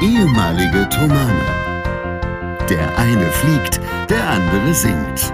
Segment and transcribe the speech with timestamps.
[0.00, 1.44] ehemalige Tomane.
[2.70, 5.32] Der eine fliegt, der andere singt.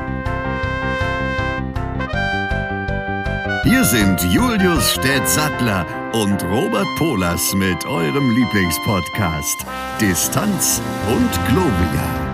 [3.64, 9.66] Hier sind Julius Städtsattler und Robert Polas mit eurem Lieblingspodcast
[10.00, 12.24] Distanz und Globia.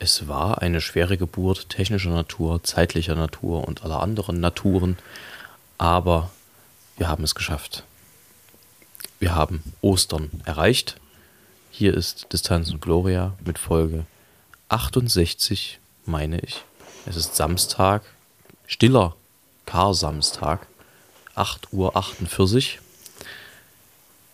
[0.00, 4.98] Es war eine schwere Geburt technischer Natur, zeitlicher Natur und aller anderen Naturen,
[5.78, 6.30] aber
[7.02, 7.82] wir haben es geschafft.
[9.18, 11.00] Wir haben Ostern erreicht.
[11.72, 14.06] Hier ist Distanz und Gloria mit Folge
[14.68, 16.62] 68, meine ich.
[17.04, 18.04] Es ist Samstag,
[18.68, 19.16] stiller
[19.66, 20.68] Kar-Samstag,
[21.34, 22.82] 8.48 Uhr.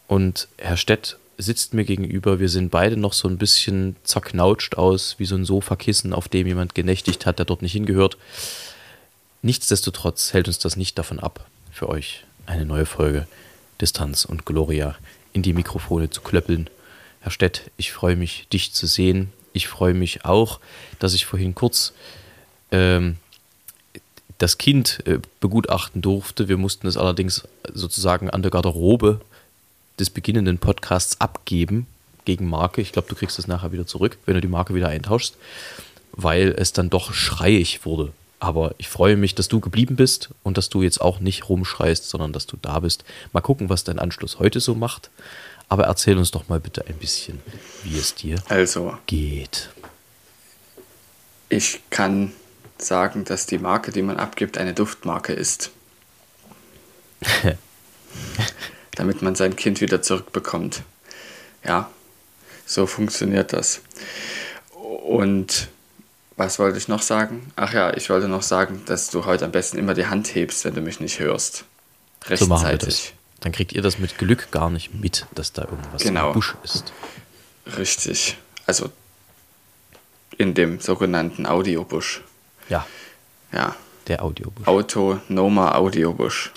[0.07, 2.39] Und Herr Stett sitzt mir gegenüber.
[2.39, 6.47] Wir sehen beide noch so ein bisschen zerknautscht aus, wie so ein Sofakissen, auf dem
[6.47, 8.19] jemand genächtigt hat, der dort nicht hingehört.
[9.41, 13.27] Nichtsdestotrotz hält uns das nicht davon ab, für euch eine neue Folge
[13.81, 14.97] Distanz und Gloria
[15.33, 16.69] in die Mikrofone zu klöppeln.
[17.21, 19.33] Herr Stett, ich freue mich, dich zu sehen.
[19.53, 20.61] Ich freue mich auch,
[20.99, 21.93] dass ich vorhin kurz
[22.73, 23.17] ähm,
[24.39, 26.49] das Kind äh, begutachten durfte.
[26.49, 29.21] Wir mussten es allerdings sozusagen an der Garderobe
[29.99, 31.87] des beginnenden Podcasts abgeben
[32.25, 32.81] gegen Marke.
[32.81, 35.37] Ich glaube, du kriegst das nachher wieder zurück, wenn du die Marke wieder eintauschst,
[36.13, 38.13] weil es dann doch schreiig wurde.
[38.41, 42.09] Aber ich freue mich, dass du geblieben bist und dass du jetzt auch nicht rumschreist,
[42.09, 43.05] sondern dass du da bist.
[43.33, 45.11] Mal gucken, was dein Anschluss heute so macht.
[45.69, 47.41] Aber erzähl uns doch mal bitte ein bisschen,
[47.83, 49.69] wie es dir also, geht.
[51.49, 52.33] Ich kann
[52.79, 55.71] sagen, dass die Marke, die man abgibt, eine Duftmarke ist.
[58.99, 60.83] damit man sein Kind wieder zurückbekommt.
[61.65, 61.91] Ja,
[62.67, 63.81] so funktioniert das.
[64.73, 65.69] Und
[66.39, 67.53] was wollte ich noch sagen?
[67.57, 70.65] Ach ja, ich wollte noch sagen, dass du heute am besten immer die Hand hebst,
[70.65, 71.65] wenn du mich nicht hörst.
[72.23, 72.39] Rechtzeitig.
[72.39, 73.13] So machen wir das.
[73.41, 76.29] Dann kriegt ihr das mit Glück gar nicht mit, dass da irgendwas genau.
[76.29, 76.93] im Busch ist.
[77.77, 78.37] Richtig.
[78.67, 78.91] Also
[80.37, 82.23] in dem sogenannten Audiobusch.
[82.69, 82.87] Ja.
[83.53, 83.75] Ja.
[84.07, 84.67] Der Audiobusch.
[84.67, 86.53] Autonoma Audiobusch.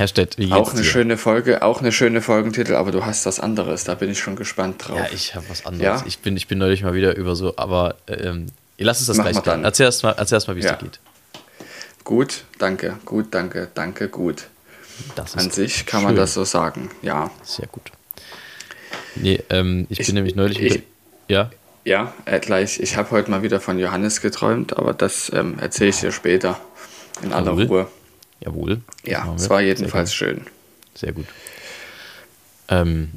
[0.00, 0.86] Herr Stett, wie Auch eine dir?
[0.86, 4.34] schöne Folge, auch eine schöne Folgentitel, aber du hast was anderes, da bin ich schon
[4.34, 4.96] gespannt drauf.
[4.96, 6.00] Ja, ich habe was anderes.
[6.00, 6.06] Ja?
[6.06, 8.46] Ich, bin, ich bin neulich mal wieder über so, aber ähm,
[8.78, 9.62] lass uns das Mach gleich dann.
[9.62, 10.72] Erzähl erst mal, erzähl erst mal wie es ja.
[10.72, 11.00] dir geht.
[12.02, 14.44] Gut, danke, gut, danke, danke, gut.
[15.34, 16.06] An sich kann schön.
[16.06, 17.30] man das so sagen, ja.
[17.42, 17.92] Sehr gut.
[19.16, 20.84] Nee, ähm, ich, ich, bin nämlich neulich ich, wieder,
[21.28, 21.50] ja?
[21.84, 22.80] Ja, äh, gleich.
[22.80, 26.58] Ich habe heute mal wieder von Johannes geträumt, aber das ähm, erzähle ich dir später
[27.22, 27.86] in aller Ruhe.
[28.40, 28.80] Jawohl.
[29.04, 30.46] Ja, es war jedenfalls Sehr schön.
[30.94, 31.26] Sehr gut.
[32.68, 33.10] Ähm,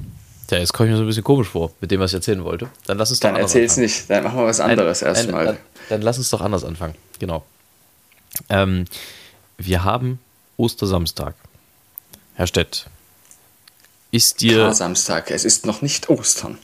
[0.49, 2.43] ja, jetzt komme ich mir so ein bisschen komisch vor mit dem, was ich erzählen
[2.43, 2.69] wollte.
[2.85, 5.45] Dann lass uns doch Dann erzähl es nicht, dann machen wir was anderes erstmal.
[5.45, 5.57] Dann,
[5.89, 6.95] dann, lass uns doch anders anfangen.
[7.19, 7.43] Genau.
[8.49, 8.85] Ähm,
[9.57, 10.19] wir haben
[10.57, 11.35] Ostersamstag.
[12.35, 12.87] Herr Stett,
[14.11, 14.55] ist dir.
[14.55, 16.57] Klar, Samstag, es ist noch nicht Ostern.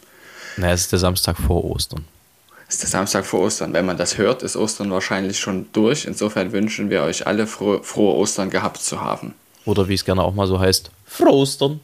[0.58, 2.06] Na, es ist der Samstag vor Ostern
[2.69, 3.74] ist der Samstag vor Ostern.
[3.74, 6.06] Wenn man das hört, ist Ostern wahrscheinlich schon durch.
[6.06, 9.34] Insofern wünschen wir euch alle frohe, frohe Ostern gehabt zu haben.
[9.66, 11.80] Oder wie es gerne auch mal so heißt, frohe Ostern.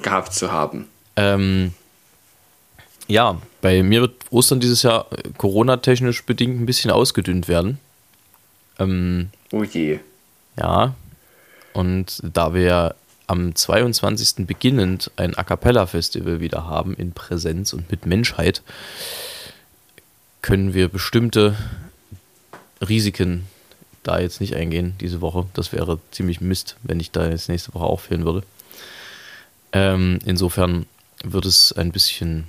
[0.00, 0.88] Gehabt zu haben.
[1.16, 1.72] Ähm,
[3.08, 7.78] ja, bei mir wird Ostern dieses Jahr äh, Corona-technisch bedingt ein bisschen ausgedünnt werden.
[8.78, 9.98] Ähm, oh je.
[10.56, 10.94] Ja,
[11.72, 12.94] und da wir
[13.26, 14.46] am 22.
[14.46, 18.62] beginnend ein A Cappella Festival wieder haben in Präsenz und mit Menschheit,
[20.44, 21.56] können wir bestimmte
[22.86, 23.46] Risiken
[24.02, 25.46] da jetzt nicht eingehen diese Woche.
[25.54, 28.42] Das wäre ziemlich Mist, wenn ich da jetzt nächste Woche auch fehlen würde.
[29.72, 30.84] Ähm, insofern
[31.22, 32.46] wird es ein bisschen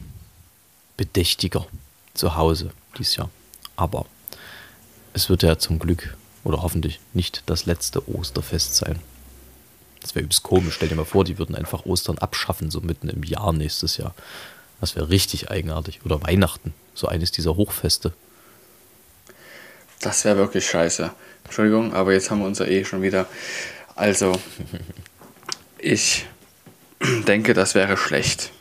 [0.97, 1.67] bedächtiger
[2.13, 3.29] zu Hause dieses Jahr.
[3.78, 4.05] Aber
[5.13, 9.00] es wird ja zum Glück oder hoffentlich nicht das letzte Osterfest sein.
[10.01, 10.75] Das wäre übelst komisch.
[10.75, 14.13] Stell dir mal vor, die würden einfach Ostern abschaffen, so mitten im Jahr nächstes Jahr.
[14.85, 16.01] Das wäre richtig eigenartig.
[16.05, 18.14] Oder Weihnachten, so eines dieser Hochfeste.
[19.99, 21.09] Das wäre wirklich scheiße.
[21.43, 23.26] Entschuldigung, aber jetzt haben wir unser eh schon wieder.
[23.96, 24.40] Also,
[25.79, 26.28] ich
[27.28, 28.52] denke, das wäre schlecht.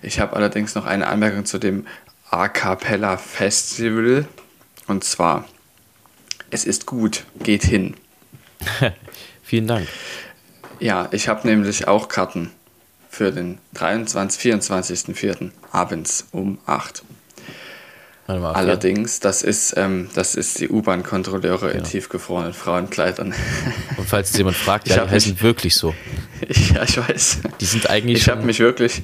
[0.00, 1.86] Ich habe allerdings noch eine Anmerkung zu dem
[2.30, 4.26] A Cappella Festival.
[4.86, 5.46] Und zwar,
[6.48, 7.96] es ist gut, geht hin.
[9.42, 9.86] Vielen Dank.
[10.80, 12.50] Ja, ich habe nämlich auch Karten
[13.16, 15.50] für den 23, 24.04.
[15.72, 17.02] abends um 8.
[18.28, 21.78] Mal, Allerdings, das ist, ähm, das ist die U-Bahn-Kontrolleure genau.
[21.78, 23.32] in tiefgefrorenen Frauenkleidern.
[23.96, 25.94] Und falls jemand fragt, ja, die heißen mich, wirklich so.
[26.74, 27.38] ja, ich weiß.
[27.60, 29.02] Die sind eigentlich Ich habe mich wirklich.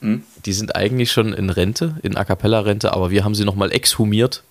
[0.00, 0.22] Hm?
[0.46, 4.42] Die sind eigentlich schon in Rente, in A Cappella-Rente, aber wir haben sie nochmal exhumiert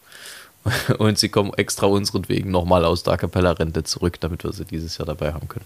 [1.00, 4.66] und sie kommen extra unseren Wegen nochmal aus der A Cappella-Rente zurück, damit wir sie
[4.66, 5.66] dieses Jahr dabei haben können.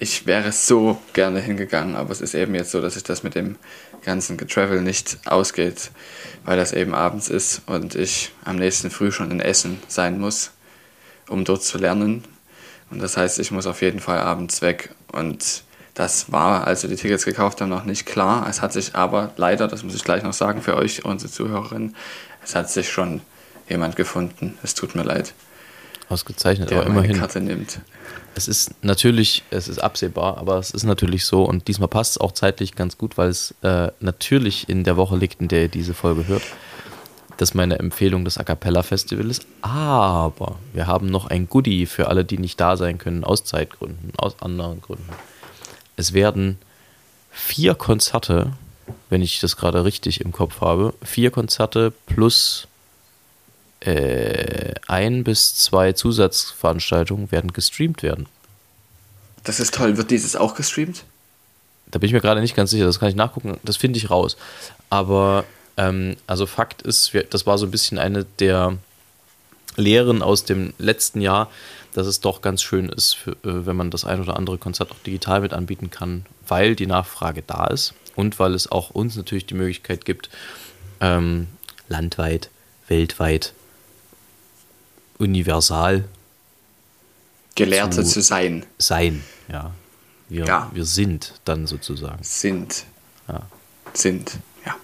[0.00, 3.34] Ich wäre so gerne hingegangen, aber es ist eben jetzt so, dass sich das mit
[3.34, 3.56] dem
[4.02, 5.90] ganzen Getravel nicht ausgeht,
[6.46, 10.52] weil das eben abends ist und ich am nächsten Früh schon in Essen sein muss,
[11.28, 12.24] um dort zu lernen.
[12.90, 14.94] Und das heißt, ich muss auf jeden Fall abends weg.
[15.12, 18.46] Und das war, als wir die Tickets gekauft haben, noch nicht klar.
[18.48, 21.94] Es hat sich aber leider, das muss ich gleich noch sagen für euch, unsere Zuhörerinnen,
[22.42, 23.20] es hat sich schon
[23.68, 24.58] jemand gefunden.
[24.62, 25.34] Es tut mir leid.
[26.08, 27.18] Ausgezeichnet, der aber immerhin.
[27.18, 27.80] Karte nimmt.
[28.40, 32.18] Es ist natürlich, es ist absehbar, aber es ist natürlich so und diesmal passt es
[32.18, 35.68] auch zeitlich ganz gut, weil es äh, natürlich in der Woche liegt, in der ihr
[35.68, 36.40] diese Folge hört,
[37.36, 39.46] dass meine Empfehlung das A Cappella Festival ist.
[39.60, 44.14] Aber wir haben noch ein Goodie für alle, die nicht da sein können, aus Zeitgründen,
[44.16, 45.10] aus anderen Gründen.
[45.96, 46.56] Es werden
[47.30, 48.54] vier Konzerte,
[49.10, 52.68] wenn ich das gerade richtig im Kopf habe, vier Konzerte plus
[53.80, 58.26] äh, ein bis zwei Zusatzveranstaltungen werden gestreamt werden.
[59.44, 59.96] Das ist toll.
[59.96, 61.04] Wird dieses auch gestreamt?
[61.90, 64.10] Da bin ich mir gerade nicht ganz sicher, das kann ich nachgucken, das finde ich
[64.10, 64.36] raus.
[64.90, 65.44] Aber
[65.76, 68.76] ähm, also Fakt ist, das war so ein bisschen eine der
[69.76, 71.50] Lehren aus dem letzten Jahr,
[71.94, 74.92] dass es doch ganz schön ist, für, äh, wenn man das ein oder andere Konzert
[74.92, 79.16] auch digital mit anbieten kann, weil die Nachfrage da ist und weil es auch uns
[79.16, 80.30] natürlich die Möglichkeit gibt,
[81.00, 81.48] ähm,
[81.88, 82.50] landweit,
[82.86, 83.54] weltweit,
[85.20, 86.04] universal
[87.56, 88.64] Gelehrte Zu- zu sein.
[88.78, 89.22] sein.
[89.48, 89.72] Ja,
[90.28, 90.70] wir, Ja.
[90.72, 92.22] wir sind dann sozusagen.
[92.22, 92.84] Sind.
[93.28, 93.42] Ja.
[93.92, 94.38] Sind.
[94.64, 94.76] Ja.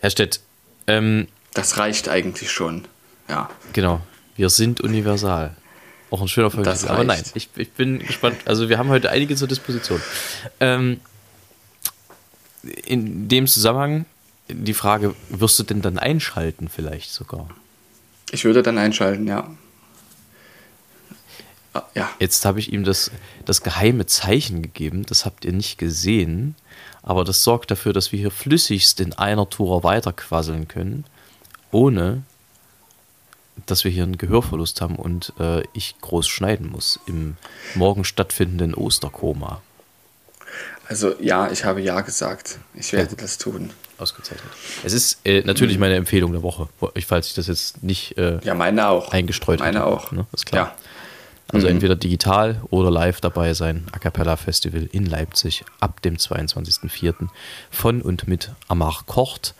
[0.00, 0.40] Herr Stett,
[0.86, 2.86] ähm, Das reicht eigentlich schon.
[3.28, 3.50] Ja.
[3.72, 4.00] Genau,
[4.36, 5.56] wir sind universal.
[6.10, 6.48] Auch ein schöner.
[6.62, 8.38] Das Aber nein, ich, ich bin gespannt.
[8.46, 10.00] Also wir haben heute einige zur Disposition.
[10.60, 11.00] Ähm,
[12.86, 14.06] in dem Zusammenhang
[14.48, 17.48] die Frage, wirst du denn dann einschalten vielleicht sogar?
[18.30, 19.50] Ich würde dann einschalten, ja.
[21.74, 22.10] Ah, Ja.
[22.18, 23.10] Jetzt habe ich ihm das,
[23.44, 26.54] das geheime Zeichen gegeben, das habt ihr nicht gesehen,
[27.02, 31.04] aber das sorgt dafür, dass wir hier flüssigst in einer Tour weiterquasseln können,
[31.70, 32.22] ohne
[33.66, 37.36] dass wir hier einen Gehörverlust haben und äh, ich groß schneiden muss im
[37.74, 39.62] morgen stattfindenden Osterkoma.
[40.86, 42.58] Also ja, ich habe ja gesagt.
[42.74, 43.70] Ich werde das tun.
[43.98, 44.50] Ausgezeichnet.
[44.84, 46.68] Es ist äh, natürlich meine Empfehlung der Woche,
[47.06, 49.10] falls ich das jetzt nicht äh, Ja, meine auch.
[49.10, 50.12] eingestreut Meine hätte, auch.
[50.12, 50.26] Ne?
[50.32, 50.66] Ist klar.
[50.68, 50.74] Ja.
[51.50, 53.86] Also entweder digital oder live dabei sein.
[53.92, 57.28] A Cappella Festival in Leipzig ab dem 22.04.
[57.70, 59.54] von und mit Amar Kocht.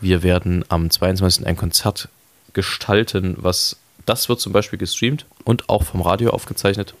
[0.00, 1.44] Wir werden am 22.
[1.44, 2.08] ein Konzert
[2.52, 3.76] gestalten, was
[4.06, 6.94] das wird zum Beispiel gestreamt und auch vom Radio aufgezeichnet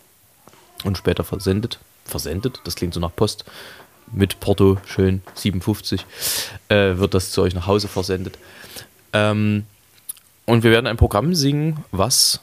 [0.84, 1.78] und später versendet.
[2.04, 3.44] Versendet, das klingt so nach Post.
[4.12, 6.04] Mit Porto, schön, 57,
[6.68, 8.38] äh, wird das zu euch nach Hause versendet.
[9.12, 9.64] Ähm,
[10.46, 12.40] und wir werden ein Programm singen, was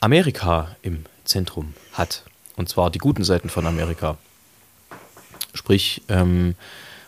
[0.00, 2.22] Amerika im Zentrum hat.
[2.56, 4.18] Und zwar die guten Seiten von Amerika.
[5.54, 6.54] Sprich, ähm,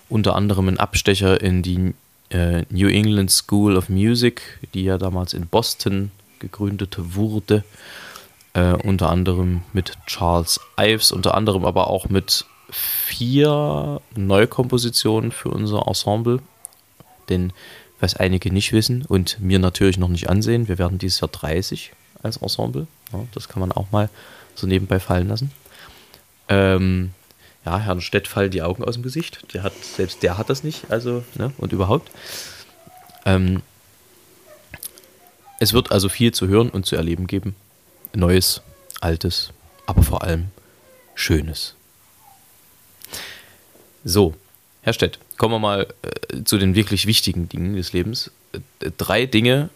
[0.09, 1.95] unter anderem ein Abstecher in die
[2.31, 7.65] äh, New England School of Music, die ja damals in Boston gegründet wurde.
[8.55, 15.87] Äh, unter anderem mit Charles Ives, unter anderem aber auch mit vier Neukompositionen für unser
[15.87, 16.41] Ensemble.
[17.29, 17.53] Denn
[18.01, 21.93] was einige nicht wissen und mir natürlich noch nicht ansehen, wir werden dieses Jahr 30
[22.23, 22.87] als Ensemble.
[23.13, 24.09] Ja, das kann man auch mal
[24.55, 25.51] so nebenbei fallen lassen.
[26.49, 27.13] Ähm,
[27.65, 29.53] ja, Herrn Stett fallen die Augen aus dem Gesicht.
[29.53, 32.11] Der hat, selbst der hat das nicht, also, ne, und überhaupt.
[33.25, 33.63] Ähm,
[35.61, 37.57] es wird also viel zu hören und zu erleben geben.
[38.15, 38.63] Neues,
[39.01, 39.51] Altes,
[39.87, 40.47] aber vor allem
[41.15, 41.75] Schönes.
[44.09, 44.35] So,
[44.81, 48.31] Herr Stett, kommen wir mal äh, zu den wirklich wichtigen Dingen des Lebens.
[48.55, 49.69] Äh, drei Dinge,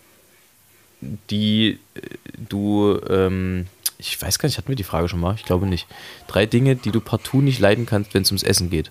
[1.28, 2.00] die äh,
[2.48, 3.66] du, ähm,
[3.98, 5.34] ich weiß gar nicht, hatten wir die Frage schon mal?
[5.34, 5.86] Ich glaube nicht.
[6.28, 8.90] Drei Dinge, die du partout nicht leiden kannst, wenn es ums Essen geht.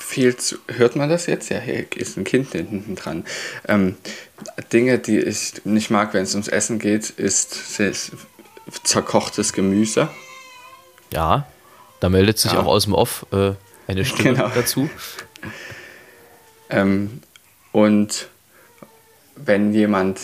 [0.00, 1.48] Viel zu, hört man das jetzt?
[1.48, 3.24] Ja, hier ist ein Kind hinten dran.
[3.68, 3.94] Ähm,
[4.72, 7.92] Dinge, die ich nicht mag, wenn es ums Essen geht, ist sehr-
[8.82, 10.08] zerkochtes Gemüse.
[11.12, 11.46] Ja,
[12.00, 12.60] da meldet sich Ja.
[12.60, 13.52] auch aus dem Off äh,
[13.86, 14.48] eine Stimme Genau.
[14.48, 14.90] dazu.
[16.70, 17.22] Ähm,
[17.72, 18.28] und
[19.36, 20.18] wenn jemand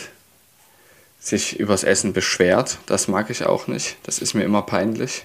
[1.20, 3.96] sich übers Essen beschwert, das mag ich auch nicht.
[4.02, 5.24] Das ist mir immer peinlich.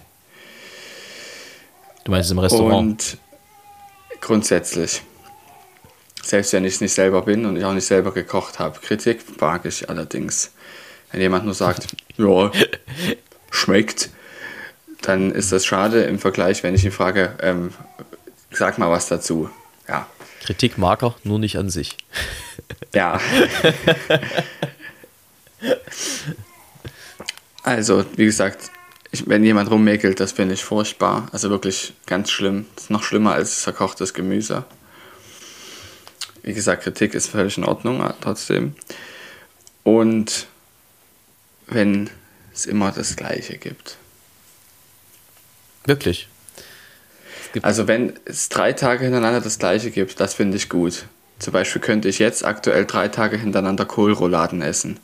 [2.03, 2.73] Du meinst im Restaurant?
[2.77, 3.17] Und
[4.21, 5.01] grundsätzlich,
[6.23, 9.41] selbst wenn ich es nicht selber bin und ich auch nicht selber gekocht habe, Kritik
[9.41, 10.51] mag ich allerdings.
[11.11, 11.87] Wenn jemand nur sagt,
[12.17, 12.51] ja,
[13.49, 14.09] schmeckt,
[15.01, 17.73] dann ist das schade im Vergleich, wenn ich ihn frage, ähm,
[18.51, 19.49] sag mal was dazu.
[19.87, 20.07] Ja,
[20.41, 21.97] Kritik mag er, nur nicht an sich.
[22.93, 23.19] ja.
[27.63, 28.71] Also, wie gesagt,
[29.11, 31.27] ich, wenn jemand rummäkelt, das finde ich furchtbar.
[31.33, 32.65] Also wirklich ganz schlimm.
[32.75, 34.63] Das ist noch schlimmer als verkochtes Gemüse.
[36.43, 38.73] Wie gesagt, Kritik ist völlig in Ordnung äh, trotzdem.
[39.83, 40.47] Und
[41.67, 42.09] wenn
[42.53, 43.97] es immer das Gleiche gibt.
[45.87, 46.27] Wirklich?
[47.61, 51.05] Also wenn es drei Tage hintereinander das Gleiche gibt, das finde ich gut.
[51.39, 54.99] Zum Beispiel könnte ich jetzt aktuell drei Tage hintereinander Kohlrouladen essen.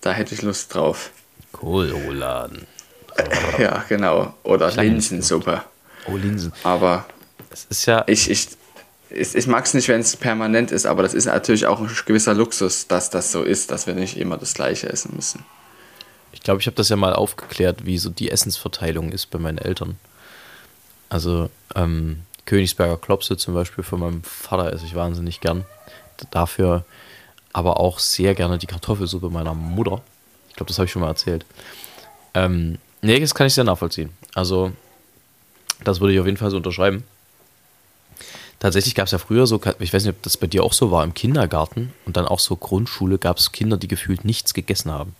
[0.00, 1.10] Da hätte ich Lust drauf.
[1.52, 2.66] Kohlrouladen.
[3.58, 4.34] ja, genau.
[4.42, 5.62] Oder Linsensuppe.
[6.06, 6.52] Oh, Linsen.
[6.62, 7.06] Aber
[7.50, 8.04] es ist ja.
[8.06, 8.48] Ich, ich,
[9.10, 11.90] ich, ich mag es nicht, wenn es permanent ist, aber das ist natürlich auch ein
[12.06, 15.44] gewisser Luxus, dass das so ist, dass wir nicht immer das Gleiche essen müssen.
[16.36, 19.56] Ich glaube, ich habe das ja mal aufgeklärt, wie so die Essensverteilung ist bei meinen
[19.56, 19.98] Eltern.
[21.08, 25.64] Also ähm, Königsberger Klopse zum Beispiel von meinem Vater esse ich wahnsinnig gern.
[26.30, 26.84] Dafür
[27.54, 30.02] aber auch sehr gerne die Kartoffelsuppe meiner Mutter.
[30.50, 31.46] Ich glaube, das habe ich schon mal erzählt.
[32.34, 34.10] Ähm, nee, das kann ich sehr nachvollziehen.
[34.34, 34.72] Also,
[35.84, 37.04] das würde ich auf jeden Fall so unterschreiben.
[38.58, 40.90] Tatsächlich gab es ja früher so, ich weiß nicht, ob das bei dir auch so
[40.90, 44.92] war, im Kindergarten und dann auch so Grundschule gab es Kinder, die gefühlt nichts gegessen
[44.92, 45.16] haben.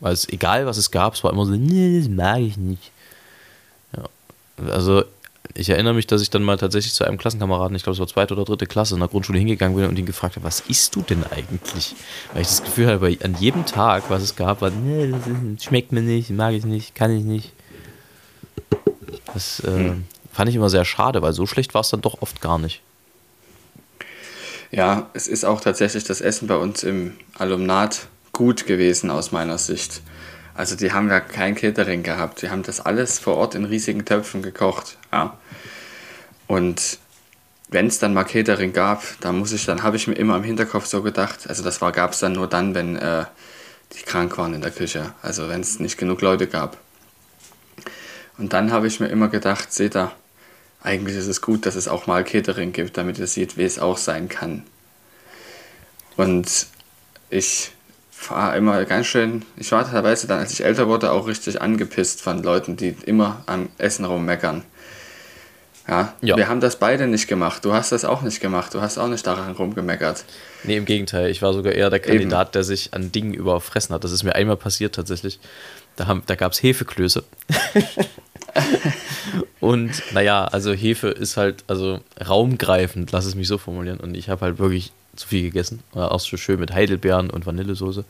[0.00, 2.92] Weil es egal, was es gab, es war immer so, nee, das mag ich nicht.
[3.96, 4.04] Ja.
[4.72, 5.04] Also
[5.54, 8.06] ich erinnere mich, dass ich dann mal tatsächlich zu einem Klassenkameraden, ich glaube es war
[8.06, 10.94] zweite oder dritte Klasse, in der Grundschule hingegangen bin und ihn gefragt habe, was isst
[10.94, 11.96] du denn eigentlich?
[12.32, 15.92] Weil ich das Gefühl habe, an jedem Tag, was es gab, war, nee, das schmeckt
[15.92, 17.52] mir nicht, mag ich nicht, kann ich nicht.
[19.34, 20.04] Das äh, hm.
[20.32, 22.82] fand ich immer sehr schade, weil so schlecht war es dann doch oft gar nicht.
[24.70, 28.06] Ja, es ist auch tatsächlich das Essen bei uns im Alumnat
[28.38, 30.00] gut gewesen aus meiner Sicht.
[30.54, 32.40] Also die haben ja kein Catering gehabt.
[32.40, 34.96] Die haben das alles vor Ort in riesigen Töpfen gekocht.
[35.12, 35.36] Ja.
[36.46, 36.98] Und
[37.68, 40.44] wenn es dann mal Catering gab, dann muss ich, dann habe ich mir immer im
[40.44, 43.24] Hinterkopf so gedacht, also das gab es dann nur dann, wenn äh,
[43.94, 45.12] die krank waren in der Küche.
[45.20, 46.76] Also wenn es nicht genug Leute gab.
[48.38, 50.12] Und dann habe ich mir immer gedacht, seht ihr,
[50.80, 53.80] eigentlich ist es gut, dass es auch mal Catering gibt, damit ihr seht, wie es
[53.80, 54.62] auch sein kann.
[56.16, 56.68] Und
[57.30, 57.72] ich
[58.28, 62.20] war immer ganz schön, ich war teilweise dann, als ich älter wurde, auch richtig angepisst
[62.20, 64.64] von Leuten, die immer am Essen rummeckern.
[65.88, 67.64] Ja, ja, wir haben das beide nicht gemacht.
[67.64, 68.74] Du hast das auch nicht gemacht.
[68.74, 70.22] Du hast auch nicht daran rumgemeckert.
[70.64, 71.30] Nee, im Gegenteil.
[71.30, 72.52] Ich war sogar eher der Kandidat, Eben.
[72.52, 74.04] der sich an Dingen überfressen hat.
[74.04, 75.38] Das ist mir einmal passiert tatsächlich.
[75.96, 77.24] Da, da gab es Hefeklöße.
[79.60, 83.98] und naja, also Hefe ist halt also raumgreifend, lass es mich so formulieren.
[83.98, 85.82] Und ich habe halt wirklich zu viel gegessen.
[85.92, 88.04] Auch so schön mit Heidelbeeren und Vanillesoße.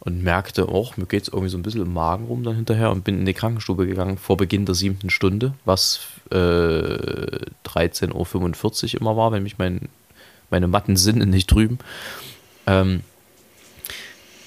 [0.00, 2.90] Und merkte, auch, mir geht es irgendwie so ein bisschen im Magen rum dann hinterher
[2.90, 9.00] und bin in die Krankenstube gegangen vor Beginn der siebten Stunde, was äh, 13.45 Uhr
[9.00, 9.88] immer war, wenn mich mein,
[10.48, 11.78] meine matten Sinne nicht trüben.
[12.66, 13.02] Ähm,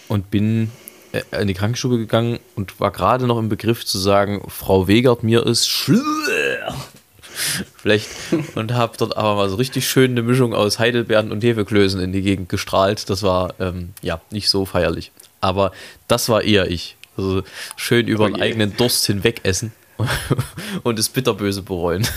[0.08, 0.72] und bin
[1.12, 5.24] äh, in die Krankenstube gegangen und war gerade noch im Begriff zu sagen, Frau Wegert,
[5.24, 6.74] mir ist schwer.
[7.78, 8.10] Vielleicht
[8.56, 12.12] und habe dort aber mal so richtig schön eine Mischung aus Heidelbeeren und Hefeklößen in
[12.12, 13.10] die Gegend gestrahlt.
[13.10, 15.12] Das war ähm, ja nicht so feierlich.
[15.42, 15.72] Aber
[16.08, 16.96] das war eher ich.
[17.18, 17.44] Also
[17.76, 19.72] schön über oh den eigenen Durst hinweg essen
[20.84, 22.08] und das Bitterböse bereuen.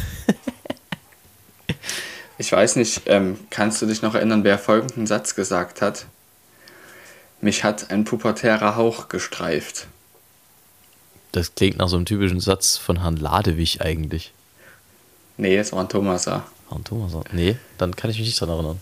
[2.38, 6.06] ich weiß nicht, ähm, kannst du dich noch erinnern, wer folgenden Satz gesagt hat?
[7.40, 9.88] Mich hat ein pubertärer Hauch gestreift.
[11.32, 14.32] Das klingt nach so einem typischen Satz von Herrn Ladewig eigentlich.
[15.36, 16.46] Nee, es war ein Thomaser.
[16.68, 17.22] War ein Thomaser?
[17.32, 18.80] Nee, dann kann ich mich nicht daran erinnern.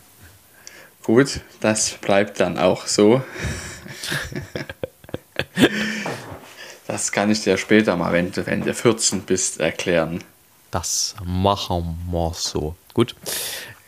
[1.02, 3.23] Gut, das bleibt dann auch so.
[6.87, 10.25] das kann ich dir später mal, wenn du, wenn du 14 bist, erklären.
[10.70, 12.75] Das machen wir so.
[12.94, 13.14] Gut.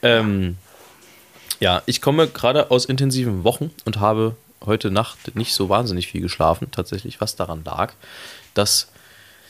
[0.03, 0.59] Ähm,
[1.59, 6.21] ja, ich komme gerade aus intensiven Wochen und habe heute Nacht nicht so wahnsinnig viel
[6.21, 7.95] geschlafen, tatsächlich, was daran lag,
[8.55, 8.89] dass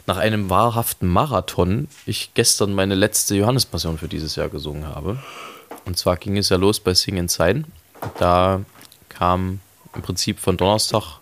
[0.07, 5.19] nach einem wahrhaften Marathon ich gestern meine letzte Johannespassion für dieses Jahr gesungen habe.
[5.85, 7.65] Und zwar ging es ja los bei Sing Inside.
[8.19, 8.61] Da
[9.09, 9.61] kam
[9.95, 11.19] im Prinzip von Donnerstag,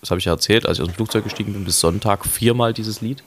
[0.00, 2.72] das habe ich ja erzählt, als ich aus dem Flugzeug gestiegen bin, bis Sonntag viermal
[2.72, 3.22] dieses Lied.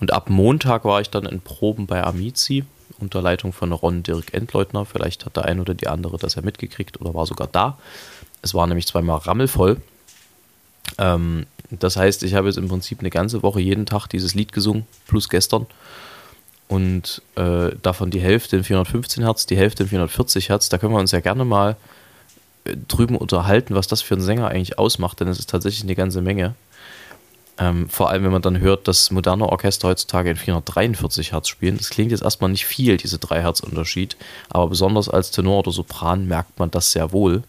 [0.00, 2.64] Und ab Montag war ich dann in Proben bei Amici
[2.98, 4.86] unter Leitung von Ron Dirk Endleutner.
[4.86, 7.78] Vielleicht hat der ein oder die andere das ja mitgekriegt oder war sogar da.
[8.42, 9.80] Es war nämlich zweimal rammelvoll.
[10.98, 11.46] Ähm,
[11.80, 14.86] das heißt, ich habe jetzt im Prinzip eine ganze Woche jeden Tag dieses Lied gesungen,
[15.06, 15.66] plus gestern.
[16.68, 20.68] Und äh, davon die Hälfte in 415 Hertz, die Hälfte in 440 Hertz.
[20.68, 21.76] Da können wir uns ja gerne mal
[22.64, 25.94] äh, drüben unterhalten, was das für einen Sänger eigentlich ausmacht, denn es ist tatsächlich eine
[25.94, 26.54] ganze Menge.
[27.58, 31.76] Ähm, vor allem, wenn man dann hört, dass moderne Orchester heutzutage in 443 Hertz spielen.
[31.76, 34.16] Das klingt jetzt erstmal nicht viel, diese 3 Hertz Unterschied,
[34.48, 37.42] aber besonders als Tenor oder Sopran merkt man das sehr wohl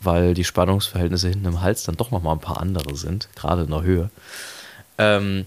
[0.00, 3.70] weil die Spannungsverhältnisse hinten im Hals dann doch nochmal ein paar andere sind, gerade in
[3.70, 4.10] der Höhe.
[4.98, 5.46] Ähm,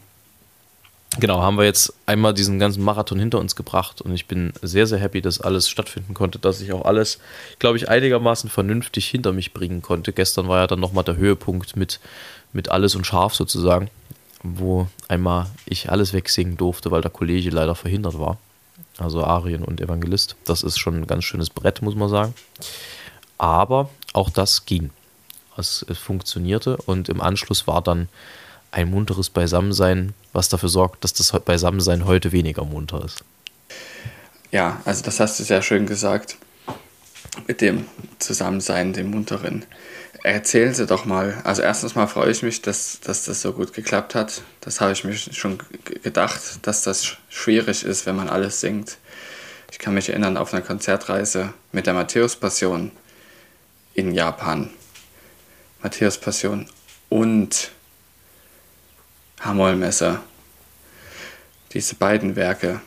[1.20, 4.88] genau, haben wir jetzt einmal diesen ganzen Marathon hinter uns gebracht und ich bin sehr,
[4.88, 7.20] sehr happy, dass alles stattfinden konnte, dass ich auch alles,
[7.60, 10.14] glaube ich, einigermaßen vernünftig hinter mich bringen konnte.
[10.14, 12.00] Gestern war ja dann nochmal der Höhepunkt mit,
[12.54, 13.90] mit alles und scharf sozusagen,
[14.44, 18.38] wo einmal ich alles wegsingen durfte, weil der Kollege leider verhindert war.
[18.98, 20.36] Also Arien und Evangelist.
[20.46, 22.34] Das ist schon ein ganz schönes Brett, muss man sagen.
[23.38, 24.92] Aber auch das ging.
[25.58, 28.08] Es, es funktionierte und im Anschluss war dann
[28.72, 33.24] ein munteres Beisammensein, was dafür sorgt, dass das Beisammensein heute weniger munter ist.
[34.52, 36.38] Ja, also das hast du sehr schön gesagt.
[37.48, 37.86] Mit dem
[38.20, 39.66] Zusammensein, dem munteren.
[40.24, 41.42] Erzählen Sie doch mal.
[41.44, 44.44] Also erstens mal freue ich mich, dass, dass das so gut geklappt hat.
[44.60, 45.58] Das habe ich mir schon
[46.04, 48.98] gedacht, dass das schwierig ist, wenn man alles singt.
[49.72, 52.92] Ich kann mich erinnern auf einer Konzertreise mit der Matthäus-Passion
[53.94, 54.70] in Japan.
[55.82, 56.68] Matthäus-Passion
[57.10, 57.72] und
[59.40, 60.22] Hamollmesser.
[61.74, 62.82] Diese beiden Werke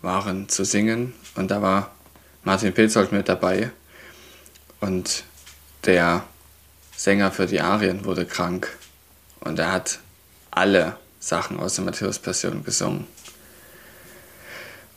[0.00, 1.92] waren zu singen und da war
[2.44, 3.70] Martin Petzold mit dabei
[4.80, 5.24] und
[5.84, 6.24] der
[6.96, 8.76] Sänger für die Arien wurde krank
[9.40, 10.00] und er hat
[10.50, 13.06] alle Sachen aus der Matthäus-Passion gesungen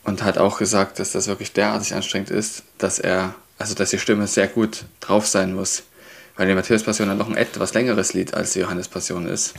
[0.04, 4.00] und hat auch gesagt, dass das wirklich derartig anstrengend ist, dass er, also dass die
[4.00, 5.84] Stimme sehr gut drauf sein muss,
[6.36, 9.54] weil die Matthäus-Passion dann noch ein etwas längeres Lied als die Johannes-Passion ist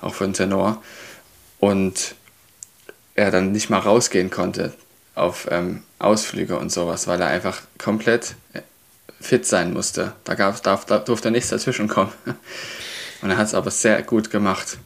[0.00, 0.82] auch für einen Tenor.
[1.58, 2.14] Und
[3.14, 4.72] er dann nicht mal rausgehen konnte
[5.14, 8.62] auf ähm, Ausflüge und sowas, weil er einfach komplett äh,
[9.20, 10.14] fit sein musste.
[10.24, 12.12] Da, gab, darf, da durfte nichts dazwischen kommen.
[13.22, 14.78] Und er hat es aber sehr gut gemacht.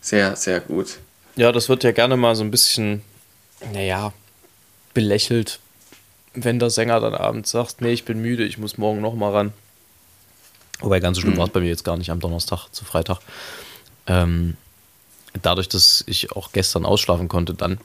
[0.00, 0.96] Sehr, sehr gut.
[1.36, 3.02] Ja, das wird ja gerne mal so ein bisschen,
[3.74, 4.14] naja,
[4.94, 5.60] belächelt,
[6.34, 9.52] wenn der Sänger dann abends sagt, nee, ich bin müde, ich muss morgen nochmal ran.
[10.80, 11.38] Wobei ganz so schlimm mhm.
[11.38, 13.20] war es bei mir jetzt gar nicht am Donnerstag zu Freitag.
[14.06, 14.56] Ähm,
[15.42, 17.78] dadurch, dass ich auch gestern ausschlafen konnte, dann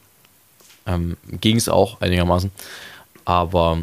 [0.86, 2.52] ähm, ging es auch einigermaßen.
[3.26, 3.80] Aber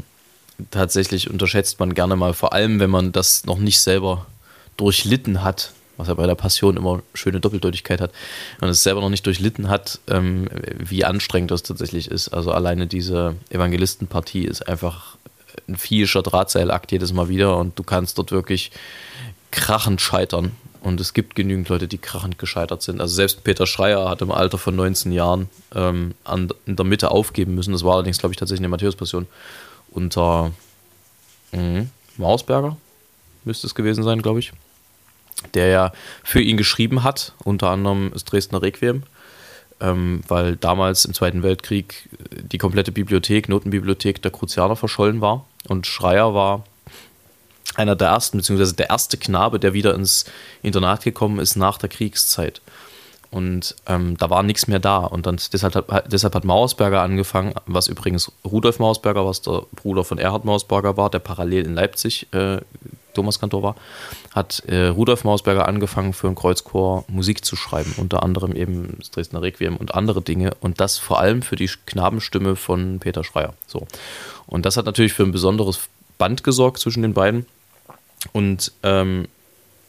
[0.70, 4.26] tatsächlich unterschätzt man gerne mal, vor allem wenn man das noch nicht selber
[4.76, 8.12] durchlitten hat, was ja bei der Passion immer schöne Doppeldeutigkeit hat,
[8.60, 12.28] man es selber noch nicht durchlitten hat, ähm, wie anstrengend das tatsächlich ist.
[12.28, 15.16] Also alleine diese Evangelistenpartie ist einfach
[15.68, 18.70] ein viehischer Drahtseilakt jedes Mal wieder und du kannst dort wirklich
[19.50, 20.52] krachend scheitern.
[20.82, 23.00] Und es gibt genügend Leute, die krachend gescheitert sind.
[23.00, 27.10] Also selbst Peter Schreier hat im Alter von 19 Jahren ähm, an, in der Mitte
[27.10, 27.72] aufgeben müssen.
[27.72, 29.26] Das war allerdings, glaube ich, tatsächlich eine Matthäus-Passion.
[29.90, 30.52] Unter
[31.50, 31.86] mh,
[32.18, 32.76] Mausberger
[33.44, 34.52] müsste es gewesen sein, glaube ich.
[35.54, 35.92] Der ja
[36.24, 39.02] für ihn geschrieben hat, unter anderem das Dresdner Requiem.
[39.78, 45.44] Ähm, weil damals im Zweiten Weltkrieg die komplette Bibliothek, Notenbibliothek der Kruzianer verschollen war.
[45.68, 46.64] Und Schreier war
[47.74, 50.24] einer der ersten, beziehungsweise der erste Knabe, der wieder ins
[50.62, 52.62] Internat gekommen ist nach der Kriegszeit.
[53.30, 54.98] Und ähm, da war nichts mehr da.
[54.98, 60.04] Und dann deshalb hat, deshalb hat Mauersberger angefangen, was übrigens Rudolf Mauersberger, was der Bruder
[60.04, 62.58] von Erhard Mauersberger war, der parallel in Leipzig äh,
[63.16, 63.76] Thomaskantor war,
[64.34, 67.94] hat äh, Rudolf Mauersberger angefangen, für ein Kreuzchor Musik zu schreiben.
[67.96, 70.52] Unter anderem eben das Dresdner Requiem und andere Dinge.
[70.60, 73.54] Und das vor allem für die Knabenstimme von Peter Schreier.
[73.66, 73.86] So.
[74.46, 75.80] Und das hat natürlich für ein besonderes
[76.18, 77.46] Band gesorgt zwischen den beiden.
[78.32, 79.26] Und ähm,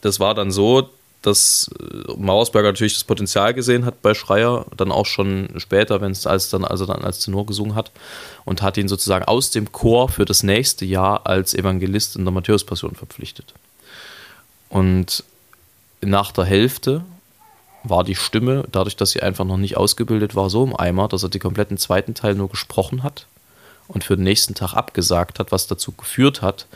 [0.00, 0.90] das war dann so,
[1.22, 6.12] dass äh, Mauersberger natürlich das Potenzial gesehen hat bei Schreier, dann auch schon später, wenn
[6.12, 7.90] es als dann, also dann als Tenor gesungen hat,
[8.44, 12.32] und hat ihn sozusagen aus dem Chor für das nächste Jahr als Evangelist in der
[12.32, 13.54] Matthäus-Passion verpflichtet.
[14.68, 15.24] Und
[16.00, 17.02] nach der Hälfte
[17.82, 21.22] war die Stimme, dadurch, dass sie einfach noch nicht ausgebildet war, so im Eimer, dass
[21.22, 23.26] er den kompletten zweiten Teil nur gesprochen hat
[23.88, 26.66] und für den nächsten Tag abgesagt hat, was dazu geführt hat,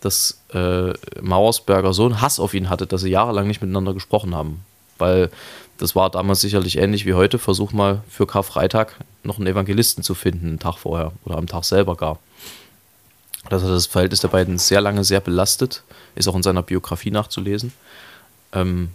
[0.00, 4.34] dass äh, Mauersberger so einen Hass auf ihn hatte, dass sie jahrelang nicht miteinander gesprochen
[4.34, 4.64] haben.
[4.98, 5.30] Weil
[5.78, 7.38] das war damals sicherlich ähnlich wie heute.
[7.38, 11.64] Versuch mal für Karfreitag noch einen Evangelisten zu finden, einen Tag vorher oder am Tag
[11.64, 12.18] selber gar.
[13.48, 15.82] Das hat das Verhältnis der beiden sehr lange sehr belastet,
[16.14, 17.72] ist auch in seiner Biografie nachzulesen.
[18.52, 18.90] Ähm,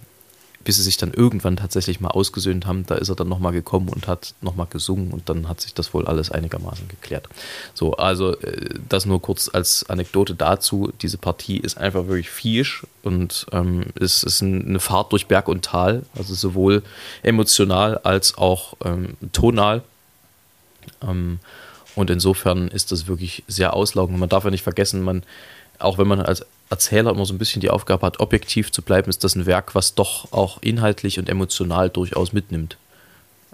[0.64, 3.90] bis sie sich dann irgendwann tatsächlich mal ausgesöhnt haben, da ist er dann nochmal gekommen
[3.90, 7.28] und hat nochmal gesungen und dann hat sich das wohl alles einigermaßen geklärt.
[7.74, 10.92] So, also äh, das nur kurz als Anekdote dazu.
[11.02, 15.66] Diese Partie ist einfach wirklich fiesch und ähm, es ist eine Fahrt durch Berg und
[15.66, 16.84] Tal, also sowohl
[17.22, 19.84] emotional als auch ähm, tonal.
[21.02, 21.40] Ähm,
[21.96, 24.18] und insofern ist das wirklich sehr auslaugend.
[24.18, 25.24] Man darf ja nicht vergessen, man,
[25.80, 29.10] auch wenn man als Erzähler immer so ein bisschen die Aufgabe hat, objektiv zu bleiben,
[29.10, 32.78] ist das ein Werk, was doch auch inhaltlich und emotional durchaus mitnimmt.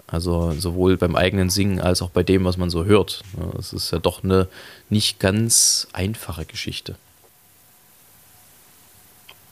[0.06, 3.22] Also sowohl beim eigenen Singen als auch bei dem, was man so hört.
[3.58, 4.48] Es ist ja doch eine
[4.88, 6.96] nicht ganz einfache Geschichte.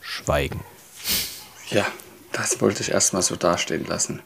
[0.01, 0.61] Schweigen.
[1.71, 1.87] Ja,
[2.33, 4.21] das wollte ich erstmal so dastehen lassen.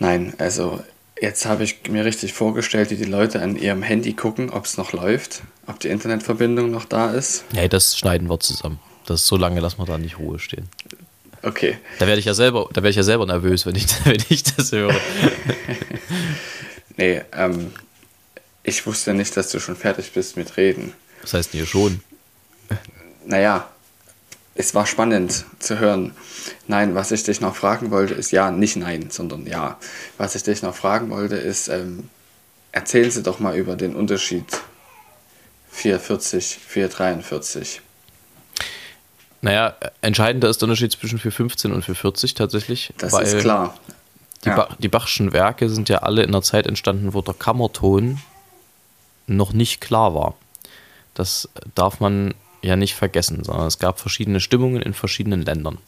[0.00, 0.82] Nein, also
[1.20, 4.76] jetzt habe ich mir richtig vorgestellt, wie die Leute an ihrem Handy gucken, ob es
[4.76, 7.44] noch läuft, ob die Internetverbindung noch da ist.
[7.52, 8.80] Nee, das schneiden wir zusammen.
[9.06, 10.68] Das so lange lassen wir da nicht Ruhe stehen.
[11.42, 11.78] Okay.
[11.98, 14.42] Da werde ich ja selber, da werde ich ja selber nervös, wenn ich, wenn ich
[14.42, 14.94] das höre.
[16.96, 17.72] Nee, ähm,
[18.62, 20.92] ich wusste nicht, dass du schon fertig bist mit Reden.
[21.22, 22.02] Das heißt hier schon.
[23.24, 23.70] Naja,
[24.54, 26.14] es war spannend zu hören.
[26.66, 29.78] Nein, was ich dich noch fragen wollte, ist ja, nicht nein, sondern ja.
[30.18, 32.08] Was ich dich noch fragen wollte, ist, ähm,
[32.72, 34.44] erzählen Sie doch mal über den Unterschied
[35.70, 37.80] 440, 443.
[39.42, 42.92] Naja, entscheidender ist der Unterschied zwischen 415 und 440 tatsächlich.
[42.98, 43.74] Das ist klar.
[44.44, 44.56] Die, Ja.
[44.56, 48.20] ba die Bachschen Werke sind ja alle in einer Zeit entstanden, wo der Kammerton
[49.26, 50.34] noch nicht klar war.
[51.14, 55.78] Das darf man ja nicht vergessen, sondern es gab verschiedene Stimmungen in verschiedenen Ländern.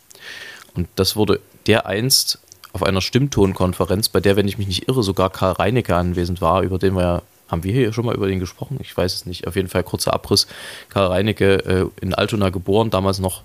[0.74, 2.38] Und das wurde dereinst
[2.72, 6.62] auf einer Stimmtonkonferenz, bei der, wenn ich mich nicht irre, sogar Karl Reinecke anwesend war,
[6.62, 8.78] über den wir ja, haben wir hier schon mal über den gesprochen?
[8.80, 9.46] Ich weiß es nicht.
[9.46, 10.46] Auf jeden Fall kurzer Abriss.
[10.88, 13.42] Karl Reinecke äh, in Altona geboren, damals noch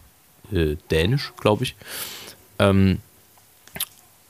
[0.53, 1.75] äh, dänisch, glaube ich.
[2.57, 2.99] Ähm,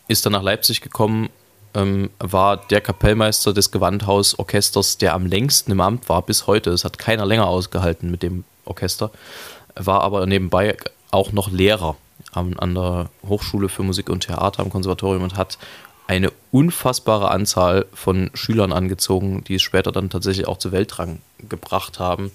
[0.08, 1.30] ist dann nach Leipzig gekommen,
[1.76, 6.72] ähm, war der Kapellmeister des Gewandhausorchesters, der am längsten im Amt war bis heute.
[6.72, 9.12] Es hat keiner länger ausgehalten mit dem Orchester.
[9.75, 10.77] War aber nebenbei
[11.12, 11.95] auch noch Lehrer
[12.34, 15.58] an, der Hochschule für Musik und Theater am Konservatorium und hat
[16.08, 21.99] eine unfassbare Anzahl von Schülern angezogen, die es später dann tatsächlich auch zu Weltrang gebracht
[21.99, 22.32] haben.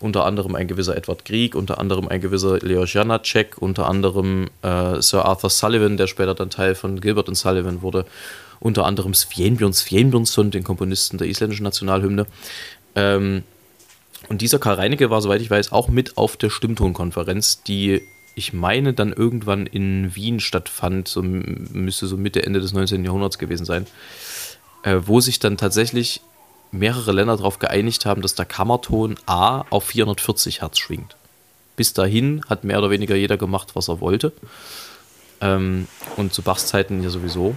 [0.00, 5.00] Unter anderem ein gewisser Edward Grieg, unter anderem ein gewisser Leo Janacek, unter anderem äh,
[5.00, 8.06] Sir Arthur Sullivan, der später dann Teil von Gilbert und Sullivan wurde,
[8.58, 12.26] unter anderem Sveinbjörn Sveinbjörnsson, den Komponisten der isländischen Nationalhymne.
[12.96, 13.44] Ähm,
[14.28, 18.02] und dieser Karl Reinecke war, soweit ich weiß, auch mit auf der Stimmtonkonferenz, die
[18.34, 23.04] ich meine dann irgendwann in Wien stattfand, so müsste so Mitte, Ende des 19.
[23.04, 23.86] Jahrhunderts gewesen sein,
[24.84, 26.22] äh, wo sich dann tatsächlich
[26.70, 31.16] mehrere Länder darauf geeinigt haben, dass der Kammerton A auf 440 Hertz schwingt.
[31.76, 34.32] Bis dahin hat mehr oder weniger jeder gemacht, was er wollte.
[35.42, 37.56] Ähm, und zu Bachs Zeiten ja sowieso.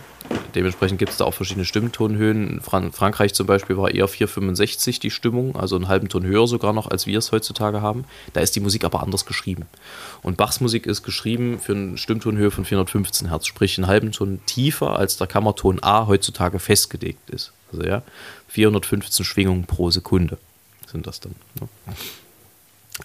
[0.56, 2.50] Dementsprechend gibt es da auch verschiedene Stimmtonhöhen.
[2.50, 6.48] In Fran Frankreich zum Beispiel war eher 465 die Stimmung, also einen halben Ton höher
[6.48, 8.06] sogar noch, als wir es heutzutage haben.
[8.34, 9.66] Da ist die Musik aber anders geschrieben.
[10.24, 14.40] Und Bachs Musik ist geschrieben für eine Stimmtonhöhe von 415 Hertz, sprich einen halben Ton
[14.46, 17.52] tiefer, als der Kammerton A heutzutage festgelegt ist.
[17.72, 18.02] Also ja,
[18.48, 20.38] 415 Schwingungen pro Sekunde
[20.92, 21.36] sind das dann.
[21.60, 21.68] Ne?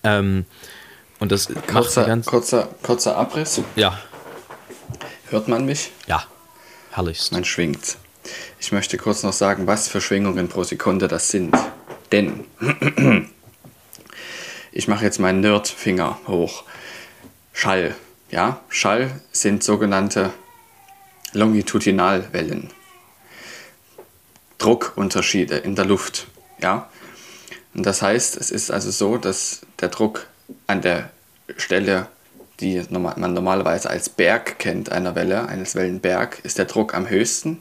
[0.05, 0.45] Ähm,
[1.19, 3.61] und das macht Kurzer, ganz, kurzer, kurzer Abriss.
[3.77, 3.99] ja,
[5.31, 5.93] Hört man mich?
[6.07, 6.25] ja,
[6.91, 7.33] herrlichst.
[7.33, 7.97] Man schwingt.
[8.59, 11.57] Ich möchte kurz noch sagen, was für Schwingungen pro Sekunde das sind.
[12.13, 12.45] Denn
[14.73, 16.65] ich mache jetzt meinen Nerdfinger hoch.
[17.53, 17.95] Schall.
[18.31, 20.33] Ja, Schall sind sogenannte
[21.33, 22.71] Longitudinalwellen.
[24.59, 26.27] Druckunterschiede in der Luft.
[26.61, 26.91] Ja.
[27.75, 30.27] Und das heißt, es ist also so, dass der Druck
[30.67, 31.11] an der
[31.57, 32.09] Stelle,
[32.61, 37.59] die man normalerweise als Berg kennt, einer Welle, eines Wellenberg, ist der Druck am höchsten.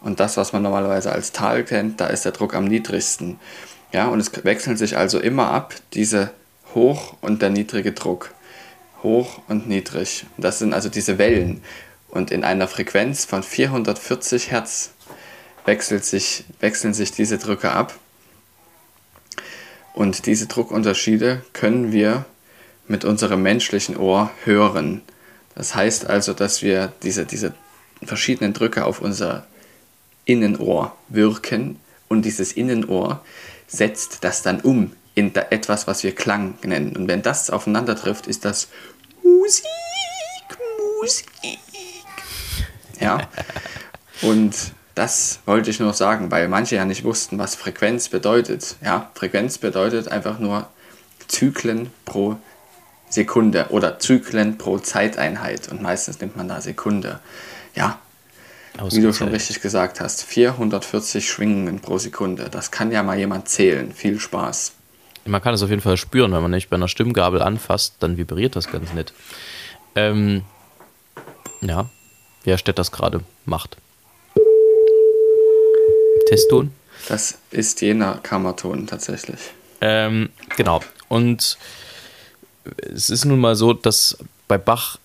[0.00, 3.38] Und das, was man normalerweise als Tal kennt, da ist der Druck am niedrigsten.
[3.92, 6.30] Ja, und es wechseln sich also immer ab, diese
[6.74, 8.32] hoch und der niedrige Druck.
[9.02, 10.26] Hoch und niedrig.
[10.38, 11.62] Das sind also diese Wellen.
[12.08, 14.90] Und in einer Frequenz von 440 Hertz
[15.64, 17.94] wechselt sich, wechseln sich diese Drücke ab.
[19.94, 22.24] Und diese Druckunterschiede können wir
[22.92, 25.00] mit unserem menschlichen Ohr hören.
[25.56, 27.54] Das heißt also, dass wir diese, diese
[28.04, 29.46] verschiedenen Drücke auf unser
[30.26, 33.24] Innenohr wirken und dieses Innenohr
[33.66, 36.94] setzt das dann um in etwas, was wir Klang nennen.
[36.94, 38.68] Und wenn das aufeinander trifft, ist das
[39.22, 39.64] Musik,
[41.00, 41.26] Musik.
[43.00, 43.28] Ja.
[44.20, 44.54] Und
[44.94, 48.76] das wollte ich nur sagen, weil manche ja nicht wussten, was Frequenz bedeutet.
[48.84, 50.68] Ja, Frequenz bedeutet einfach nur
[51.28, 52.36] Zyklen pro
[53.12, 55.68] Sekunde oder Zyklen pro Zeiteinheit.
[55.68, 57.20] Und meistens nimmt man da Sekunde.
[57.74, 57.98] Ja,
[58.90, 62.48] wie du schon richtig gesagt hast, 440 Schwingungen pro Sekunde.
[62.50, 63.92] Das kann ja mal jemand zählen.
[63.92, 64.72] Viel Spaß.
[65.26, 68.16] Man kann es auf jeden Fall spüren, wenn man nicht bei einer Stimmgabel anfasst, dann
[68.16, 69.12] vibriert das ganz nett.
[69.94, 70.42] Ähm,
[71.60, 71.90] ja,
[72.44, 73.76] wer Stett das gerade macht.
[76.28, 76.72] Testton.
[77.08, 79.38] Das ist jener Kammerton tatsächlich.
[79.82, 80.80] Ähm, genau.
[81.08, 81.58] Und
[82.94, 84.98] es ist nun mal so, dass bei Bach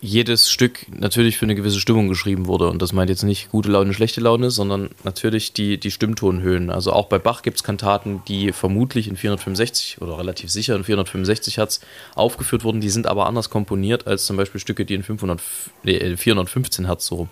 [0.00, 2.68] jedes Stück natürlich für eine gewisse Stimmung geschrieben wurde.
[2.68, 6.70] Und das meint jetzt nicht gute Laune, schlechte Laune, sondern natürlich die, die Stimmtonhöhen.
[6.70, 10.84] Also auch bei Bach gibt es Kantaten, die vermutlich in 465 oder relativ sicher in
[10.84, 11.80] 465 Hertz
[12.14, 12.80] aufgeführt wurden.
[12.80, 15.40] Die sind aber anders komponiert als zum Beispiel Stücke, die in 500,
[15.82, 17.28] nee, 415 Hertz so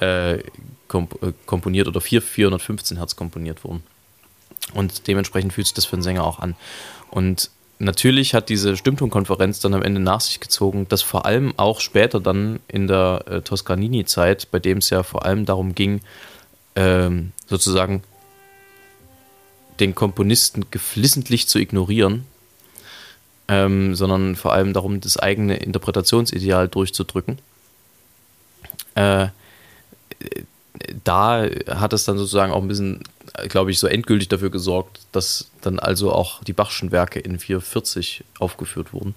[0.00, 0.38] äh,
[0.88, 3.82] komp äh, komponiert oder 4, 415 Hertz komponiert wurden.
[4.74, 6.56] Und dementsprechend fühlt sich das für einen Sänger auch an.
[7.10, 7.50] Und
[7.80, 12.20] natürlich hat diese Stimmtonkonferenz dann am Ende nach sich gezogen, dass vor allem auch später
[12.20, 16.00] dann in der äh, Toscanini-Zeit, bei dem es ja vor allem darum ging,
[16.76, 18.02] ähm, sozusagen
[19.80, 22.26] den Komponisten geflissentlich zu ignorieren,
[23.48, 27.38] ähm, sondern vor allem darum, das eigene Interpretationsideal durchzudrücken.
[28.94, 29.28] Äh,
[31.04, 33.02] da hat es dann sozusagen auch ein bisschen,
[33.48, 38.24] glaube ich, so endgültig dafür gesorgt, dass dann also auch die Bachschen Werke in 440
[38.38, 39.14] aufgeführt wurden.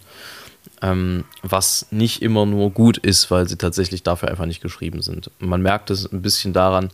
[0.81, 5.31] Ähm, was nicht immer nur gut ist, weil sie tatsächlich dafür einfach nicht geschrieben sind.
[5.39, 6.89] Man merkt es ein bisschen daran,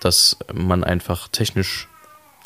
[0.00, 1.88] dass man einfach technisch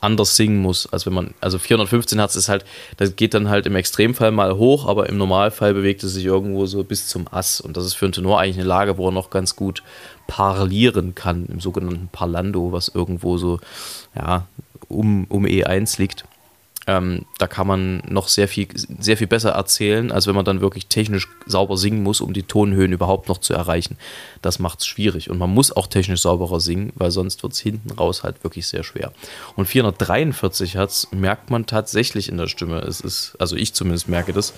[0.03, 2.65] anders singen muss, als wenn man, also 415 Hertz ist halt,
[2.97, 6.67] das geht dann halt im Extremfall mal hoch, aber im Normalfall bewegt es sich irgendwo
[6.67, 9.13] so bis zum Ass und das ist für einen Tenor eigentlich eine Lage, wo er
[9.13, 9.83] noch ganz gut
[10.27, 13.61] parlieren kann, im sogenannten Parlando, was irgendwo so,
[14.17, 14.47] ja,
[14.89, 16.25] um, um E1 liegt.
[16.87, 20.61] Ähm, da kann man noch sehr viel, sehr viel besser erzählen, als wenn man dann
[20.61, 23.97] wirklich technisch sauber singen muss, um die Tonhöhen überhaupt noch zu erreichen.
[24.43, 25.31] Das macht es schwierig.
[25.31, 28.67] Und man muss auch technisch sauberer singen, weil sonst wird es hinten raus halt wirklich
[28.67, 29.13] sehr schwer.
[29.55, 32.81] Und 443 Hertz merkt man tatsächlich in der Stimme.
[32.81, 34.53] Es ist, also ich zumindest merke das,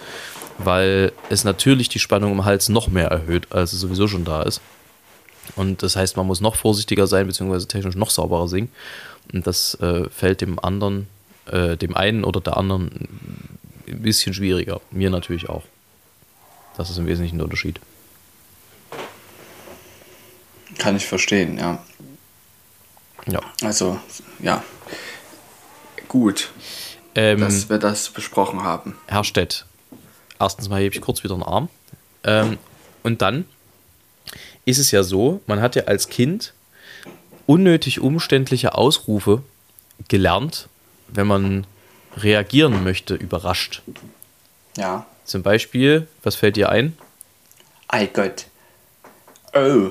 [0.57, 4.43] weil es natürlich die Spannung im Hals noch mehr erhöht, als es sowieso schon da
[4.43, 4.63] ist.
[5.57, 8.71] Und das heißt, man muss noch vorsichtiger sein, beziehungsweise technisch noch sauberer singen.
[9.33, 11.07] Und das äh, fällt dem anderen
[11.47, 12.91] äh, dem einen oder der anderen
[13.87, 14.81] ein bisschen schwieriger.
[14.91, 15.63] Mir natürlich auch.
[16.77, 17.81] Das ist im Wesentlichen der Unterschied.
[20.79, 21.83] Kann ich verstehen, ja.
[23.27, 23.41] Ja.
[23.63, 23.99] Also,
[24.41, 24.63] ja.
[26.09, 26.51] Gut,
[27.15, 28.97] Ähm, dass wir das besprochen haben.
[29.07, 29.67] Herr Stett,
[30.39, 31.69] erstens mal hebe ich kurz wieder den Arm.
[32.25, 32.59] Ähm,
[33.03, 33.45] und dann
[34.65, 36.55] ist es ja so, man hat ja als Kind
[37.47, 39.43] unnötig umständliche Ausrufe
[40.09, 40.69] gelernt,
[41.15, 41.67] wenn man
[42.17, 43.83] reagieren möchte, überrascht.
[44.77, 45.07] Ja.
[45.25, 46.97] Zum Beispiel, was fällt dir ein?
[47.89, 48.47] Ei Gott.
[49.55, 49.91] Oh.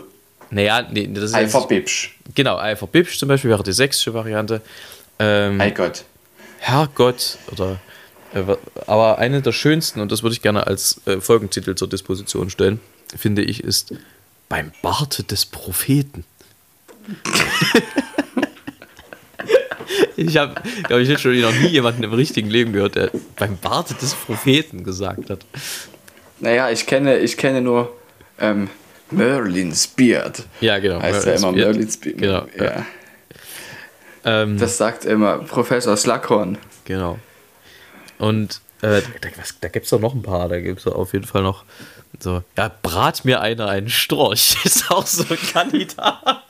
[0.50, 2.16] Naja, nee, das ist Ei jetzt- verbibsch.
[2.36, 4.62] Genau, Ei verbibsch zum Beispiel wäre die sächsische Variante.
[5.20, 6.04] Ähm, Ei Gott.
[6.60, 7.80] Herrgott oder
[8.34, 8.44] äh,
[8.88, 12.80] aber eine der schönsten, und das würde ich gerne als äh, Folgentitel zur Disposition stellen,
[13.16, 13.94] finde ich, ist
[14.50, 16.24] Beim Barte des Propheten.
[20.16, 23.94] ich habe, glaube ich, schon noch nie jemanden im richtigen Leben gehört, der beim Barte
[23.96, 25.46] des Propheten gesagt hat.
[26.40, 27.96] Naja, ich kenne, ich kenne nur
[28.40, 28.70] ähm,
[29.12, 30.44] Merlin's Beard.
[30.62, 31.02] Ja, genau.
[31.02, 32.18] Heißt ja immer Merlin's Beard.
[32.18, 32.48] Genau.
[32.58, 32.64] Ja.
[32.64, 32.86] Ja.
[34.26, 36.58] Ähm, Das sagt immer Professor Slughorn.
[36.86, 37.20] Genau.
[38.18, 40.50] Und äh, da, was, da gibt es doch noch ein paar.
[40.50, 41.64] Da gibt es auf jeden Fall noch
[42.20, 44.58] so, ja, brat mir einer einen Storch.
[44.64, 46.44] Ist auch so ein Kandidat.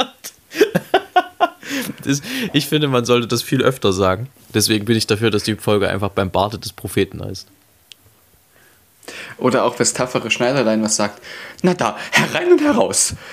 [2.06, 2.22] das,
[2.54, 4.30] ich finde, man sollte das viel öfter sagen.
[4.54, 7.48] Deswegen bin ich dafür, dass die Folge einfach beim Barte des Propheten heißt.
[9.38, 11.22] Oder auch das tapfere Schneiderlein, was sagt,
[11.62, 13.16] na da, herein und heraus.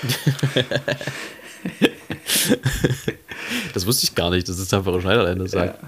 [3.73, 5.79] Das wusste ich gar nicht, dass es einfach Schneiderlein das sagt.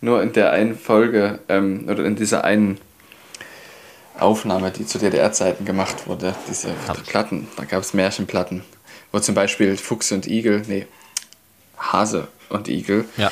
[0.00, 2.78] Nur in der einen Folge, ähm, oder in dieser einen
[4.18, 6.68] Aufnahme, die zu DDR-Zeiten gemacht wurde, diese
[7.06, 8.62] Platten, da gab es Märchenplatten,
[9.12, 10.86] wo zum Beispiel Fuchs und Igel, nee,
[11.78, 13.30] Hase und Igel, Ja.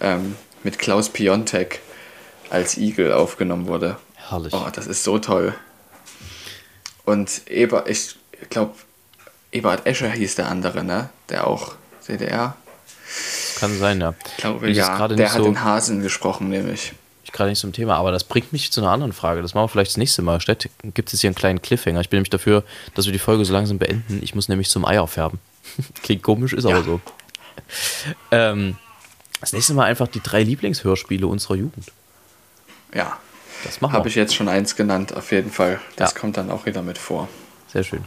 [0.00, 1.80] ähm, mit Klaus Piontek
[2.50, 3.96] als Igel aufgenommen wurde.
[4.14, 4.52] Herrlich.
[4.54, 5.54] Oh, das ist so toll.
[7.04, 8.16] Und Eber, ich
[8.50, 8.74] glaube,
[9.50, 11.10] Eberhard Escher hieß der andere, ne?
[11.28, 11.74] Der auch
[12.06, 12.56] DDR.
[13.58, 14.14] Kann sein, ja.
[14.26, 15.08] Ich glaube, ich ja.
[15.08, 16.92] Der hat so- den Hasen gesprochen, nämlich.
[17.24, 19.42] ich gerade nicht zum Thema, aber das bringt mich zu einer anderen Frage.
[19.42, 20.40] Das machen wir vielleicht das nächste Mal.
[20.40, 22.00] Statt gibt es hier einen kleinen Cliffhanger.
[22.00, 22.62] Ich bin nämlich dafür,
[22.94, 24.20] dass wir die Folge so langsam beenden.
[24.22, 25.38] Ich muss nämlich zum Eier färben.
[26.02, 26.70] Klingt komisch, ist Ja.
[26.76, 27.00] aber so.
[28.30, 28.76] Ähm,
[29.40, 31.86] das nächste Mal einfach die drei Lieblingshörspiele unserer Jugend.
[32.94, 33.18] Ja.
[33.64, 35.80] Das machen Habe ich jetzt schon eins genannt, auf jeden Fall.
[35.96, 36.18] Das Ja.
[36.20, 37.28] kommt dann auch wieder mit vor.
[37.72, 38.04] Sehr schön.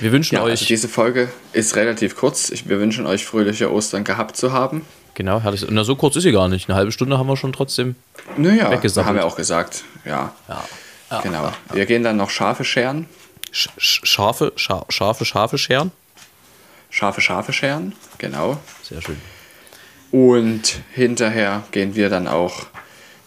[0.00, 2.50] Wir wünschen Ja, euch, also diese Folge ist relativ kurz.
[2.50, 4.84] Ich, wir wünschen euch fröhliche Ostern gehabt zu haben.
[5.14, 5.64] genau, herrlich.
[5.68, 6.68] Na, so kurz ist sie gar nicht.
[6.68, 7.94] Eine halbe Stunde haben wir schon trotzdem.
[8.36, 9.08] Naja, Weggesammelt.
[9.08, 9.84] haben wir auch gesagt.
[10.04, 11.20] Ja, Ja.
[11.20, 11.52] genau.
[11.72, 13.08] Wir gehen dann noch Schafe scheren.
[13.52, 15.92] Sch sch scharfe, scha scharfe, scharfe Scheren.
[16.90, 18.58] Scharfe Schafe scheren, genau.
[18.82, 19.16] Sehr schön.
[20.10, 22.66] Und hinterher gehen wir dann auch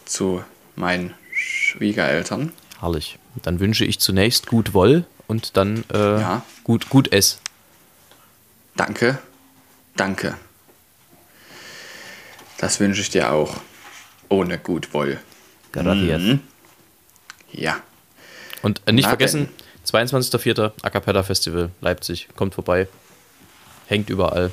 [0.06, 0.44] zu
[0.76, 2.52] meinen Schwiegereltern.
[2.80, 3.18] Herrlich.
[3.42, 6.46] Dann wünsche ich zunächst gut Woll und dann äh, Ja.
[6.64, 7.40] gut, gut ess.
[8.76, 9.18] Danke,
[9.96, 10.36] danke.
[12.58, 13.56] Das wünsche ich dir auch.
[14.30, 15.20] Ohne Gutwoll.
[15.72, 16.22] Garantiert.
[16.22, 16.40] Mhm.
[17.52, 17.78] Ja.
[18.62, 19.50] Und äh, nicht Na vergessen,
[19.86, 20.72] 22.04.
[20.82, 22.30] A Cappella Festival Leipzig.
[22.36, 22.88] Kommt vorbei.
[23.88, 24.52] Hängt überall.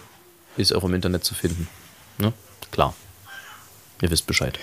[0.56, 1.68] Ist auch im Internet zu finden.
[2.18, 2.32] Ne?
[2.70, 2.94] Klar.
[4.02, 4.58] Ihr wisst Bescheid.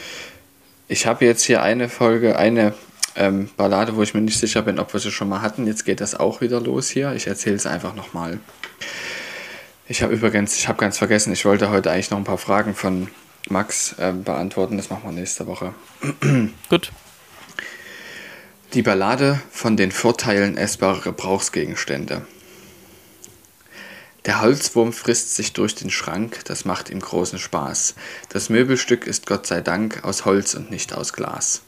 [0.88, 2.74] Ich habe jetzt hier eine Folge, eine
[3.16, 5.68] ähm, Ballade, wo ich mir nicht sicher bin, ob wir sie schon mal hatten.
[5.68, 7.14] Jetzt geht das auch wieder los hier.
[7.14, 8.40] Ich erzähle es einfach nochmal.
[9.88, 12.76] Ich habe übrigens, ich habe ganz vergessen, ich wollte heute eigentlich noch ein paar Fragen
[12.76, 13.10] von
[13.50, 14.78] Max ähm, beantworten.
[14.78, 15.74] Das machen wir nächste Woche.
[16.70, 16.92] Gut.
[18.74, 22.26] Die Ballade von den Vorteilen essbarer Gebrauchsgegenstände.
[24.28, 27.96] Der Holzwurm frisst sich durch den Schrank, das macht ihm großen Spaß.
[28.28, 31.62] Das Möbelstück ist Gott sei Dank aus Holz und nicht aus Glas.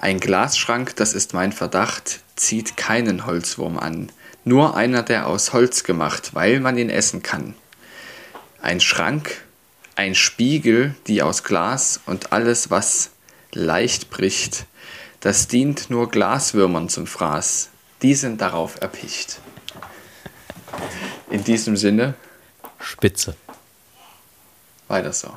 [0.00, 4.10] Ein Glasschrank, das ist mein Verdacht, zieht keinen Holzwurm an.
[4.44, 7.54] Nur einer, der aus Holz gemacht, weil man ihn essen kann.
[8.62, 9.42] Ein Schrank,
[9.96, 13.10] ein Spiegel, die aus Glas und alles, was
[13.52, 14.64] leicht bricht,
[15.20, 17.68] das dient nur Glaswürmern zum Fraß.
[18.00, 19.42] Die sind darauf erpicht.
[21.30, 22.14] In diesem Sinne,
[22.78, 23.36] Spitze.
[24.88, 25.36] weiter so.